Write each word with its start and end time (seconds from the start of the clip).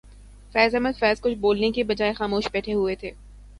فیض 0.55 0.75
احمد 0.75 0.95
فیض 0.99 1.21
کچھ 1.21 1.35
بولنے 1.37 1.71
کی 1.71 1.83
بجائے 1.83 2.13
خاموش 2.13 2.47
بیٹھے 2.53 2.73
ہوئے 2.73 2.95
تھے 2.95 3.11